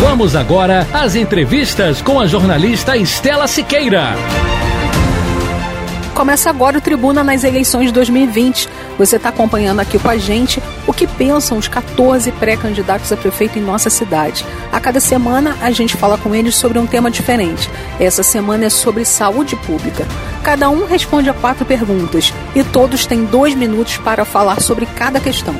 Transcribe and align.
Vamos 0.00 0.36
agora 0.36 0.86
às 0.92 1.16
entrevistas 1.16 2.00
com 2.00 2.20
a 2.20 2.26
jornalista 2.26 2.96
Estela 2.96 3.48
Siqueira. 3.48 4.14
Começa 6.14 6.48
agora 6.48 6.78
o 6.78 6.80
Tribuna 6.80 7.24
nas 7.24 7.42
eleições 7.42 7.86
de 7.86 7.92
2020. 7.92 8.68
Você 8.96 9.16
está 9.16 9.30
acompanhando 9.30 9.80
aqui 9.80 9.98
com 9.98 10.08
a 10.08 10.16
gente 10.16 10.62
o 10.86 10.92
que 10.92 11.04
pensam 11.04 11.58
os 11.58 11.66
14 11.66 12.30
pré-candidatos 12.30 13.10
a 13.10 13.16
prefeito 13.16 13.58
em 13.58 13.62
nossa 13.62 13.90
cidade. 13.90 14.46
A 14.70 14.78
cada 14.78 15.00
semana 15.00 15.56
a 15.60 15.72
gente 15.72 15.96
fala 15.96 16.16
com 16.16 16.32
eles 16.32 16.54
sobre 16.54 16.78
um 16.78 16.86
tema 16.86 17.10
diferente. 17.10 17.68
Essa 17.98 18.22
semana 18.22 18.66
é 18.66 18.70
sobre 18.70 19.04
saúde 19.04 19.56
pública. 19.56 20.06
Cada 20.44 20.70
um 20.70 20.86
responde 20.86 21.28
a 21.28 21.34
quatro 21.34 21.64
perguntas 21.64 22.32
e 22.54 22.62
todos 22.62 23.04
têm 23.04 23.24
dois 23.24 23.52
minutos 23.56 23.96
para 23.96 24.24
falar 24.24 24.60
sobre 24.60 24.86
cada 24.86 25.18
questão. 25.18 25.56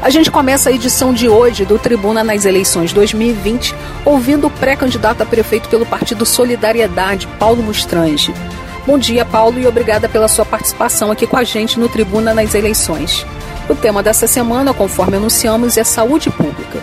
A 0.00 0.10
gente 0.10 0.30
começa 0.30 0.70
a 0.70 0.72
edição 0.72 1.12
de 1.12 1.28
hoje 1.28 1.64
do 1.64 1.76
Tribuna 1.76 2.22
nas 2.22 2.44
eleições 2.44 2.92
2020 2.92 3.74
ouvindo 4.04 4.46
o 4.46 4.50
pré-candidato 4.50 5.22
a 5.22 5.26
prefeito 5.26 5.68
pelo 5.68 5.84
Partido 5.84 6.24
Solidariedade, 6.24 7.26
Paulo 7.38 7.62
Mustrange. 7.64 8.32
Bom 8.86 8.96
dia, 8.96 9.24
Paulo, 9.24 9.58
e 9.58 9.66
obrigada 9.66 10.08
pela 10.08 10.28
sua 10.28 10.44
participação 10.44 11.10
aqui 11.10 11.26
com 11.26 11.36
a 11.36 11.42
gente 11.42 11.80
no 11.80 11.88
Tribuna 11.88 12.32
nas 12.32 12.54
eleições. 12.54 13.26
O 13.68 13.74
tema 13.74 14.02
dessa 14.02 14.28
semana, 14.28 14.72
conforme 14.72 15.16
anunciamos, 15.16 15.76
é 15.76 15.82
saúde 15.82 16.30
pública. 16.30 16.80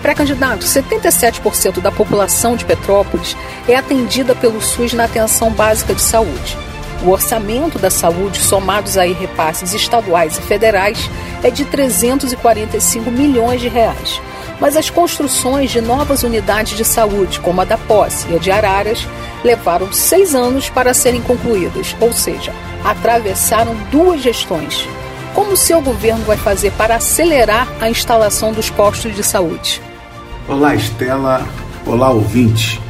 Pré-candidato, 0.00 0.64
77% 0.64 1.80
da 1.80 1.90
população 1.90 2.56
de 2.56 2.64
Petrópolis 2.64 3.36
é 3.68 3.74
atendida 3.74 4.36
pelo 4.36 4.62
SUS 4.62 4.92
na 4.92 5.04
atenção 5.04 5.50
básica 5.50 5.94
de 5.94 6.00
saúde. 6.00 6.56
O 7.04 7.10
orçamento 7.10 7.80
da 7.80 7.90
saúde, 7.90 8.38
somados 8.40 8.96
a 8.96 9.02
repasses 9.02 9.74
estaduais 9.74 10.38
e 10.38 10.42
federais, 10.42 11.10
é 11.42 11.50
de 11.50 11.64
345 11.64 13.10
milhões 13.10 13.60
de 13.60 13.68
reais. 13.68 14.20
Mas 14.60 14.76
as 14.76 14.88
construções 14.88 15.72
de 15.72 15.80
novas 15.80 16.22
unidades 16.22 16.76
de 16.76 16.84
saúde, 16.84 17.40
como 17.40 17.60
a 17.60 17.64
da 17.64 17.76
Posse 17.76 18.28
e 18.30 18.36
a 18.36 18.38
de 18.38 18.52
Araras, 18.52 19.04
levaram 19.42 19.92
seis 19.92 20.32
anos 20.32 20.70
para 20.70 20.94
serem 20.94 21.20
concluídas, 21.20 21.96
ou 22.00 22.12
seja, 22.12 22.52
atravessaram 22.84 23.74
duas 23.90 24.22
gestões. 24.22 24.86
Como 25.34 25.52
o 25.52 25.56
seu 25.56 25.80
governo 25.80 26.24
vai 26.24 26.36
fazer 26.36 26.70
para 26.72 26.96
acelerar 26.96 27.66
a 27.80 27.90
instalação 27.90 28.52
dos 28.52 28.70
postos 28.70 29.16
de 29.16 29.24
saúde? 29.24 29.82
Olá, 30.46 30.76
Estela. 30.76 31.44
Olá, 31.84 32.10
ouvinte. 32.10 32.80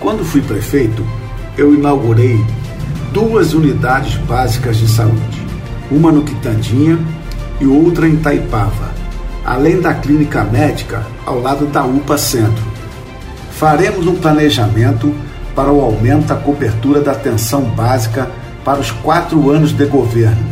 Quando 0.00 0.24
fui 0.24 0.42
prefeito, 0.42 1.06
eu 1.56 1.72
inaugurei 1.72 2.44
duas 3.14 3.54
unidades 3.54 4.16
básicas 4.16 4.76
de 4.76 4.88
saúde, 4.88 5.46
uma 5.88 6.10
no 6.10 6.24
Quitandinha 6.24 6.98
e 7.60 7.64
outra 7.64 8.08
em 8.08 8.16
Taipava, 8.16 8.90
além 9.46 9.80
da 9.80 9.94
clínica 9.94 10.42
médica 10.42 11.06
ao 11.24 11.40
lado 11.40 11.64
da 11.66 11.84
UPA 11.84 12.18
Centro. 12.18 12.64
Faremos 13.52 14.08
um 14.08 14.16
planejamento 14.16 15.14
para 15.54 15.70
o 15.70 15.80
aumento 15.80 16.26
da 16.26 16.34
cobertura 16.34 17.00
da 17.00 17.12
atenção 17.12 17.62
básica 17.62 18.28
para 18.64 18.80
os 18.80 18.90
quatro 18.90 19.48
anos 19.48 19.70
de 19.70 19.86
governo. 19.86 20.44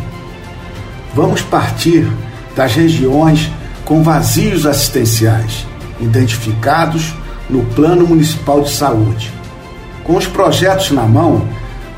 Vamos 1.12 1.42
partir 1.42 2.06
das 2.54 2.76
regiões 2.76 3.50
com 3.84 4.04
vazios 4.04 4.66
assistenciais, 4.66 5.66
identificados 6.00 7.12
no 7.50 7.64
Plano 7.74 8.06
Municipal 8.06 8.60
de 8.60 8.70
Saúde. 8.70 9.32
Com 10.04 10.16
os 10.16 10.28
projetos 10.28 10.92
na 10.92 11.02
mão, 11.02 11.44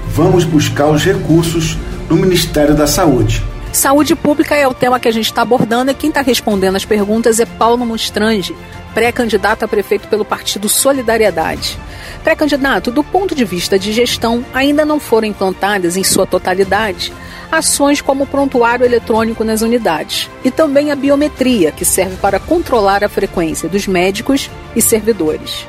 vamos 0.08 0.44
buscar 0.44 0.88
os 0.88 1.04
recursos 1.04 1.76
no 2.08 2.16
Ministério 2.16 2.74
da 2.74 2.86
Saúde. 2.86 3.42
Saúde 3.72 4.14
pública 4.14 4.54
é 4.54 4.68
o 4.68 4.74
tema 4.74 5.00
que 5.00 5.08
a 5.08 5.12
gente 5.12 5.26
está 5.26 5.42
abordando 5.42 5.90
e 5.90 5.94
quem 5.94 6.08
está 6.08 6.20
respondendo 6.20 6.76
as 6.76 6.84
perguntas 6.84 7.40
é 7.40 7.44
Paulo 7.44 7.84
Mostrange, 7.84 8.54
pré-candidato 8.94 9.64
a 9.64 9.68
prefeito 9.68 10.06
pelo 10.06 10.24
Partido 10.24 10.68
Solidariedade. 10.68 11.76
Pré-candidato, 12.22 12.92
do 12.92 13.02
ponto 13.02 13.34
de 13.34 13.44
vista 13.44 13.76
de 13.76 13.92
gestão, 13.92 14.44
ainda 14.54 14.84
não 14.84 15.00
foram 15.00 15.26
implantadas 15.26 15.96
em 15.96 16.04
sua 16.04 16.24
totalidade 16.24 17.12
ações 17.50 18.00
como 18.00 18.24
o 18.24 18.26
prontuário 18.26 18.84
eletrônico 18.84 19.44
nas 19.44 19.62
unidades 19.62 20.28
e 20.44 20.50
também 20.50 20.90
a 20.90 20.96
biometria, 20.96 21.70
que 21.70 21.84
serve 21.84 22.16
para 22.16 22.40
controlar 22.40 23.04
a 23.04 23.08
frequência 23.08 23.68
dos 23.68 23.86
médicos 23.86 24.50
e 24.74 24.82
servidores. 24.82 25.66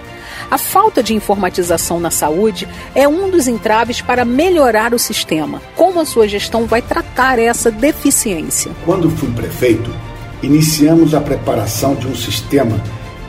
A 0.50 0.58
falta 0.58 1.02
de 1.02 1.14
informatização 1.14 2.00
na 2.00 2.12
saúde 2.12 2.68
é 2.94 3.08
um 3.08 3.30
dos 3.30 3.48
entraves 3.48 4.02
para 4.02 4.24
melhorar 4.24 4.94
o 4.94 5.00
sistema. 5.00 5.62
Como 5.76 6.00
a 6.00 6.06
sua 6.06 6.28
gestão 6.28 6.66
vai 6.66 6.82
tratar 6.82 7.40
essa 7.40 7.72
deficiência? 7.72 8.72
Quando 8.86 9.10
fui 9.10 9.30
prefeito, 9.32 9.90
iniciamos 10.44 11.14
a 11.14 11.22
preparação 11.22 11.96
de 11.96 12.08
um 12.08 12.16
sistema 12.16 12.80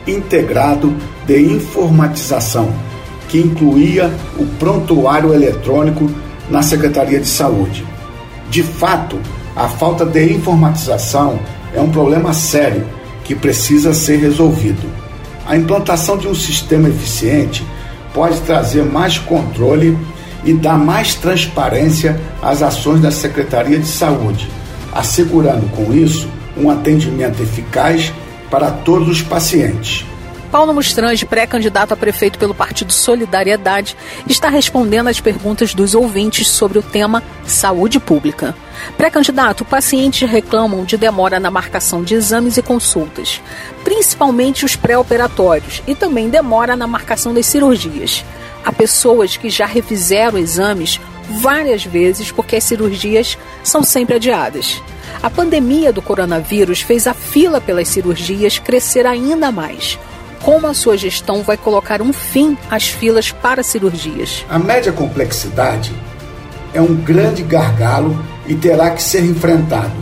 integrado 0.05 0.95
de 1.25 1.41
informatização, 1.41 2.73
que 3.27 3.39
incluía 3.39 4.11
o 4.37 4.45
prontuário 4.57 5.33
eletrônico 5.33 6.09
na 6.49 6.61
Secretaria 6.61 7.19
de 7.19 7.27
Saúde. 7.27 7.85
De 8.49 8.63
fato, 8.63 9.19
a 9.55 9.67
falta 9.67 10.05
de 10.05 10.31
informatização 10.31 11.39
é 11.73 11.81
um 11.81 11.89
problema 11.89 12.31
sério 12.33 12.87
que 13.23 13.35
precisa 13.35 13.93
ser 13.93 14.17
resolvido. 14.17 15.06
A 15.47 15.55
implantação 15.55 16.17
de 16.17 16.27
um 16.27 16.35
sistema 16.35 16.89
eficiente 16.89 17.65
pode 18.13 18.41
trazer 18.41 18.83
mais 18.83 19.17
controle 19.17 19.97
e 20.43 20.53
dar 20.53 20.77
mais 20.77 21.15
transparência 21.15 22.19
às 22.41 22.61
ações 22.61 22.99
da 22.99 23.11
Secretaria 23.11 23.79
de 23.79 23.87
Saúde, 23.87 24.49
assegurando 24.93 25.65
com 25.69 25.93
isso 25.93 26.27
um 26.57 26.69
atendimento 26.69 27.41
eficaz 27.41 28.11
para 28.51 28.71
todos 28.71 29.07
os 29.07 29.21
pacientes. 29.21 30.05
Paulo 30.51 30.73
Mustrange, 30.73 31.25
pré-candidato 31.25 31.93
a 31.93 31.97
prefeito 31.97 32.39
pelo 32.39 32.55
Partido 32.55 32.93
Solidariedade, 32.93 33.97
está 34.27 34.49
respondendo 34.49 35.07
às 35.07 35.19
perguntas 35.19 35.73
dos 35.73 35.93
ouvintes 35.93 36.47
sobre 36.47 36.79
o 36.79 36.81
tema 36.81 37.21
saúde 37.45 37.99
pública. 37.99 38.55
Pré-candidato, 38.95 39.65
pacientes 39.65 40.29
reclamam 40.29 40.85
de 40.85 40.95
demora 40.95 41.39
na 41.39 41.51
marcação 41.51 42.01
de 42.01 42.13
exames 42.13 42.57
e 42.57 42.61
consultas, 42.61 43.41
principalmente 43.83 44.63
os 44.63 44.75
pré-operatórios, 44.75 45.83
e 45.85 45.93
também 45.93 46.29
demora 46.29 46.75
na 46.75 46.87
marcação 46.87 47.33
das 47.33 47.45
cirurgias. 47.45 48.23
Há 48.63 48.71
pessoas 48.71 49.35
que 49.35 49.49
já 49.49 49.65
refizeram 49.65 50.37
exames 50.37 50.99
várias 51.29 51.83
vezes 51.83 52.31
porque 52.31 52.55
as 52.55 52.63
cirurgias 52.63 53.37
são 53.63 53.83
sempre 53.83 54.15
adiadas. 54.15 54.81
A 55.21 55.29
pandemia 55.29 55.91
do 55.91 56.01
coronavírus 56.01 56.81
fez 56.81 57.07
a 57.07 57.13
fila 57.13 57.59
pelas 57.59 57.87
cirurgias 57.87 58.59
crescer 58.59 59.05
ainda 59.05 59.51
mais. 59.51 59.97
Como 60.41 60.67
a 60.67 60.73
sua 60.73 60.97
gestão 60.97 61.43
vai 61.43 61.57
colocar 61.57 62.01
um 62.01 62.13
fim 62.13 62.57
às 62.69 62.87
filas 62.87 63.31
para 63.31 63.63
cirurgias? 63.63 64.45
A 64.49 64.57
média 64.57 64.91
complexidade 64.91 65.93
é 66.73 66.81
um 66.81 66.95
grande 66.95 67.43
gargalo 67.43 68.17
e 68.45 68.55
terá 68.55 68.91
que 68.91 69.01
ser 69.01 69.23
enfrentado. 69.23 69.95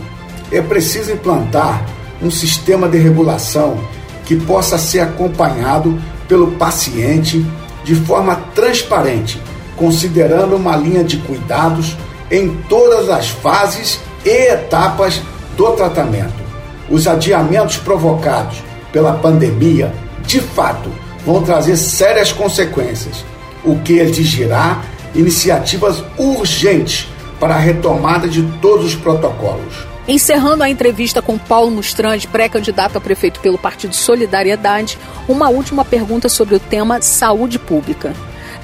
É 0.51 0.61
preciso 0.61 1.11
implantar 1.11 1.85
um 2.21 2.29
sistema 2.29 2.87
de 2.87 2.97
regulação 2.97 3.79
que 4.25 4.35
possa 4.35 4.77
ser 4.77 4.99
acompanhado 4.99 5.99
pelo 6.27 6.51
paciente 6.51 7.45
de 7.83 7.95
forma 7.95 8.35
transparente, 8.53 9.41
considerando 9.75 10.55
uma 10.55 10.75
linha 10.75 11.03
de 11.03 11.17
cuidados 11.17 11.95
em 12.31 12.49
todas 12.67 13.09
as 13.09 13.29
fases 13.29 13.99
e 14.25 14.51
etapas 14.51 15.21
do 15.55 15.71
tratamento. 15.73 16.43
Os 16.89 17.07
adiamentos 17.07 17.77
provocados 17.77 18.63
pela 18.91 19.13
pandemia, 19.13 19.93
de 20.25 20.39
fato, 20.39 20.91
vão 21.25 21.41
trazer 21.43 21.77
sérias 21.77 22.31
consequências, 22.31 23.23
o 23.63 23.79
que 23.79 23.93
exigirá 23.93 24.81
iniciativas 25.13 26.03
urgentes 26.17 27.07
para 27.39 27.55
a 27.55 27.59
retomada 27.59 28.27
de 28.27 28.43
todos 28.61 28.85
os 28.85 28.95
protocolos. 28.95 29.85
Encerrando 30.07 30.63
a 30.63 30.69
entrevista 30.69 31.21
com 31.21 31.37
Paulo 31.37 31.71
Mustrande, 31.71 32.27
pré-candidato 32.27 32.97
a 32.97 33.01
prefeito 33.01 33.39
pelo 33.39 33.57
Partido 33.57 33.95
Solidariedade, 33.95 34.99
uma 35.27 35.49
última 35.49 35.83
pergunta 35.83 36.29
sobre 36.29 36.55
o 36.55 36.59
tema 36.59 37.01
saúde 37.01 37.57
pública. 37.57 38.13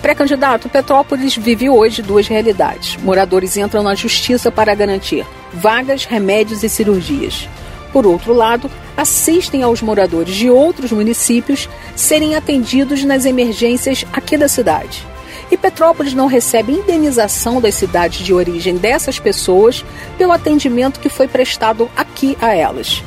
Pré-candidato, 0.01 0.69
Petrópolis 0.69 1.35
vive 1.35 1.69
hoje 1.69 2.01
duas 2.01 2.27
realidades. 2.27 2.95
Moradores 2.97 3.57
entram 3.57 3.83
na 3.83 3.95
justiça 3.95 4.51
para 4.51 4.75
garantir 4.75 5.25
vagas, 5.53 6.05
remédios 6.05 6.63
e 6.63 6.69
cirurgias. 6.69 7.47
Por 7.91 8.07
outro 8.07 8.33
lado, 8.33 8.69
assistem 8.95 9.63
aos 9.63 9.81
moradores 9.81 10.35
de 10.35 10.49
outros 10.49 10.91
municípios 10.91 11.67
serem 11.95 12.35
atendidos 12.35 13.03
nas 13.03 13.25
emergências 13.25 14.05
aqui 14.13 14.37
da 14.37 14.47
cidade. 14.47 15.05
E 15.49 15.57
Petrópolis 15.57 16.13
não 16.13 16.27
recebe 16.27 16.71
indenização 16.71 17.59
das 17.59 17.75
cidades 17.75 18.25
de 18.25 18.33
origem 18.33 18.77
dessas 18.77 19.19
pessoas 19.19 19.83
pelo 20.17 20.31
atendimento 20.31 20.99
que 20.99 21.09
foi 21.09 21.27
prestado 21.27 21.89
aqui 21.95 22.37
a 22.41 22.55
elas. 22.55 23.03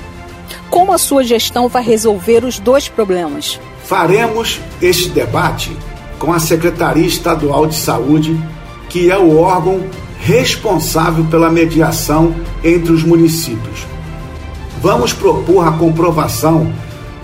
Como 0.69 0.93
a 0.93 0.99
sua 0.99 1.25
gestão 1.25 1.69
vai 1.69 1.83
resolver 1.83 2.45
os 2.45 2.59
dois 2.59 2.87
problemas? 2.87 3.59
Faremos 3.85 4.61
este 4.83 5.09
debate 5.09 5.75
com 6.19 6.33
a 6.33 6.39
Secretaria 6.39 7.07
Estadual 7.07 7.67
de 7.67 7.77
Saúde, 7.77 8.39
que 8.91 9.11
é 9.11 9.17
o 9.17 9.39
órgão 9.39 9.83
responsável 10.19 11.25
pela 11.27 11.51
mediação 11.51 12.35
entre 12.63 12.93
os 12.93 13.03
municípios. 13.03 13.94
Vamos 14.85 15.15
propor 15.15 15.67
a 15.67 15.73
comprovação 15.73 16.71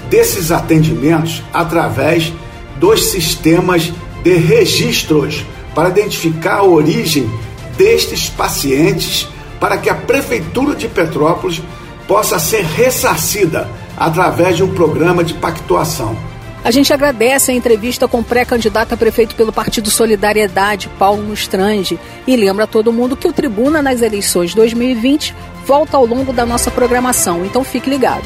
desses 0.08 0.50
atendimentos 0.50 1.42
através 1.52 2.32
dos 2.78 3.10
sistemas 3.10 3.92
de 4.24 4.34
registros 4.38 5.44
para 5.74 5.90
identificar 5.90 6.60
a 6.60 6.64
origem 6.64 7.30
destes 7.76 8.30
pacientes 8.30 9.28
para 9.60 9.76
que 9.76 9.90
a 9.90 9.94
Prefeitura 9.94 10.74
de 10.74 10.88
Petrópolis 10.88 11.60
possa 12.08 12.38
ser 12.38 12.64
ressarcida 12.64 13.68
através 13.94 14.56
de 14.56 14.62
um 14.62 14.72
programa 14.72 15.22
de 15.22 15.34
pactuação. 15.34 16.16
A 16.64 16.70
gente 16.70 16.92
agradece 16.92 17.50
a 17.50 17.54
entrevista 17.54 18.08
com 18.08 18.20
o 18.20 18.24
pré-candidato 18.24 18.94
a 18.94 18.96
prefeito 18.96 19.34
pelo 19.34 19.52
Partido 19.52 19.90
Solidariedade, 19.90 20.90
Paulo 20.98 21.22
Mustrange, 21.22 21.98
e 22.26 22.36
lembra 22.36 22.64
a 22.64 22.66
todo 22.66 22.92
mundo 22.92 23.16
que 23.16 23.28
o 23.28 23.32
Tribuna 23.32 23.82
nas 23.82 24.00
eleições 24.02 24.54
2020 24.54 25.34
volta 25.66 25.96
ao 25.96 26.06
longo 26.06 26.32
da 26.32 26.46
nossa 26.46 26.70
programação, 26.70 27.44
então 27.44 27.64
fique 27.64 27.90
ligado. 27.90 28.22